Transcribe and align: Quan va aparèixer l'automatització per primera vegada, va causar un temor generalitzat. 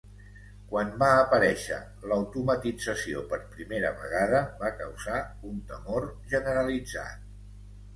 Quan 0.69 0.95
va 1.03 1.09
aparèixer 1.17 1.77
l'automatització 2.13 3.23
per 3.35 3.41
primera 3.53 3.95
vegada, 4.03 4.43
va 4.65 4.75
causar 4.83 5.23
un 5.55 5.65
temor 5.75 6.13
generalitzat. 6.37 7.35